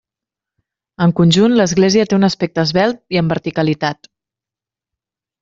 En 1.05 1.11
conjunt 1.19 1.53
l'església 1.59 2.07
té 2.13 2.17
un 2.19 2.29
aspecte 2.29 2.65
esvelt 2.69 3.03
i 3.17 3.21
amb 3.23 3.35
verticalitat. 3.35 4.11